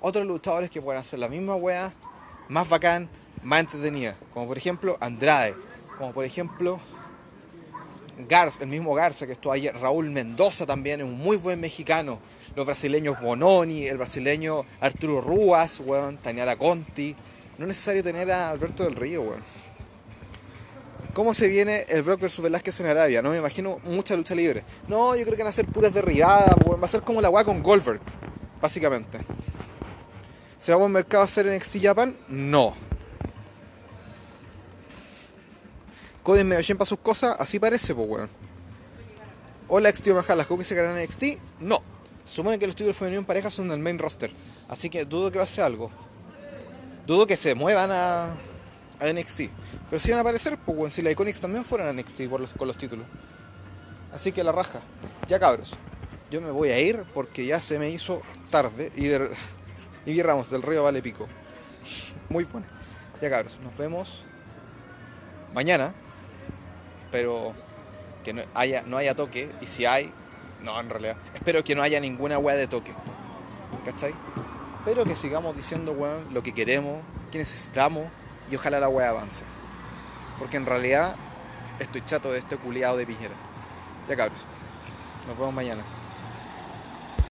otros 0.00 0.26
luchadores 0.26 0.70
que 0.70 0.80
pueden 0.80 1.00
hacer 1.00 1.18
la 1.18 1.28
misma 1.28 1.54
weá, 1.56 1.92
más 2.48 2.68
bacán, 2.68 3.10
más 3.42 3.60
entretenida. 3.60 4.16
Como 4.32 4.48
por 4.48 4.56
ejemplo 4.56 4.96
Andrade. 5.00 5.54
Como 5.98 6.12
por 6.12 6.24
ejemplo 6.24 6.80
Garza, 8.26 8.62
el 8.62 8.68
mismo 8.68 8.94
Garza 8.94 9.26
que 9.26 9.32
estuvo 9.32 9.52
ayer. 9.52 9.76
Raúl 9.76 10.10
Mendoza 10.10 10.66
también, 10.66 11.00
es 11.00 11.06
un 11.06 11.18
muy 11.18 11.36
buen 11.36 11.60
mexicano. 11.60 12.18
Los 12.56 12.66
brasileños 12.66 13.20
Bononi, 13.20 13.86
el 13.86 13.96
brasileño 13.96 14.64
Arturo 14.80 15.20
Ruas, 15.20 15.80
weón, 15.80 16.16
Taniela 16.16 16.56
Conti. 16.56 17.14
No 17.58 17.64
es 17.64 17.68
necesario 17.68 18.02
tener 18.02 18.30
a 18.30 18.50
Alberto 18.50 18.84
del 18.84 18.96
Río, 18.96 19.22
weón. 19.22 19.42
¿Cómo 21.14 21.34
se 21.34 21.48
viene 21.48 21.84
el 21.88 22.02
Brock 22.02 22.20
versus 22.20 22.42
Velázquez 22.42 22.78
en 22.80 22.86
Arabia? 22.86 23.22
No 23.22 23.30
me 23.30 23.38
imagino 23.38 23.80
mucha 23.84 24.14
lucha 24.14 24.34
libre. 24.34 24.62
No, 24.86 25.16
yo 25.16 25.24
creo 25.24 25.36
que 25.36 25.42
van 25.42 25.50
a 25.50 25.52
ser 25.52 25.66
puras 25.66 25.92
derribadas, 25.92 26.54
weón. 26.64 26.80
Va 26.80 26.86
a 26.86 26.88
ser 26.88 27.02
como 27.02 27.20
la 27.20 27.30
weá 27.30 27.44
con 27.44 27.62
Goldberg, 27.62 28.00
básicamente. 28.60 29.18
¿Será 30.58 30.76
buen 30.76 30.92
mercado 30.92 31.24
hacer 31.24 31.46
en 31.46 31.56
NXT 31.56 31.82
Japan? 31.82 32.16
No. 32.28 32.74
Cody 36.28 36.44
medio 36.44 36.76
para 36.76 36.84
sus 36.84 36.98
cosas, 36.98 37.40
así 37.40 37.58
parece, 37.58 37.94
pues 37.94 38.06
weón. 38.06 38.28
Hola, 39.66 39.88
ex 39.88 40.02
tío 40.02 40.14
¿cómo 40.46 40.58
que 40.58 40.64
se 40.66 40.78
en 40.78 41.02
NXT? 41.02 41.22
No. 41.60 41.80
Se 42.22 42.34
supone 42.34 42.58
que 42.58 42.66
los 42.66 42.76
títulos 42.76 42.98
femeninos 42.98 43.22
en 43.22 43.24
pareja 43.24 43.50
son 43.50 43.68
del 43.68 43.78
main 43.78 43.98
roster. 43.98 44.30
Así 44.68 44.90
que 44.90 45.06
dudo 45.06 45.32
que 45.32 45.38
va 45.38 45.44
a 45.44 45.46
ser 45.46 45.64
algo. 45.64 45.90
Dudo 47.06 47.26
que 47.26 47.34
se 47.34 47.54
muevan 47.54 47.90
a, 47.90 48.32
a 49.00 49.10
NXT. 49.10 49.44
Pero 49.88 49.98
si 49.98 50.10
van 50.10 50.18
a 50.18 50.20
aparecer, 50.20 50.58
pues 50.58 50.76
weón, 50.76 50.90
si 50.90 51.00
la 51.00 51.10
Iconics 51.12 51.40
también 51.40 51.64
fueran 51.64 51.88
a 51.88 51.92
NXT 51.94 52.28
por 52.28 52.42
los, 52.42 52.52
con 52.52 52.68
los 52.68 52.76
títulos. 52.76 53.06
Así 54.12 54.30
que 54.30 54.44
la 54.44 54.52
raja. 54.52 54.82
Ya 55.28 55.40
cabros. 55.40 55.72
Yo 56.30 56.42
me 56.42 56.50
voy 56.50 56.68
a 56.72 56.78
ir 56.78 57.04
porque 57.14 57.46
ya 57.46 57.58
se 57.62 57.78
me 57.78 57.88
hizo 57.88 58.20
tarde 58.50 58.92
y 58.96 59.06
de, 59.06 59.30
y 60.04 60.12
del 60.12 60.62
Río 60.62 60.82
Vale 60.82 61.00
Pico. 61.00 61.26
Muy 62.28 62.44
bueno. 62.44 62.66
Ya 63.22 63.30
cabros, 63.30 63.58
nos 63.60 63.74
vemos 63.78 64.24
mañana. 65.54 65.94
Espero 67.08 67.54
que 68.22 68.34
no 68.34 68.42
haya, 68.52 68.82
no 68.82 68.98
haya 68.98 69.14
toque. 69.14 69.50
Y 69.62 69.66
si 69.66 69.86
hay, 69.86 70.12
no, 70.60 70.78
en 70.78 70.90
realidad. 70.90 71.16
Espero 71.34 71.64
que 71.64 71.74
no 71.74 71.82
haya 71.82 71.98
ninguna 72.00 72.38
weá 72.38 72.54
de 72.54 72.68
toque. 72.68 72.92
¿Cachai? 73.86 74.12
Pero 74.84 75.04
que 75.04 75.16
sigamos 75.16 75.56
diciendo, 75.56 75.92
weón, 75.92 76.26
lo 76.34 76.42
que 76.42 76.52
queremos, 76.52 77.00
que 77.32 77.38
necesitamos 77.38 78.08
y 78.50 78.56
ojalá 78.56 78.78
la 78.78 78.90
weá 78.90 79.08
avance. 79.08 79.42
Porque 80.38 80.58
en 80.58 80.66
realidad 80.66 81.16
estoy 81.78 82.02
chato 82.04 82.30
de 82.30 82.40
este 82.40 82.58
culiado 82.58 82.98
de 82.98 83.06
piñera. 83.06 83.34
Ya 84.06 84.14
cabros. 84.14 84.40
Nos 85.26 85.38
vemos 85.38 85.54
mañana. 85.54 85.82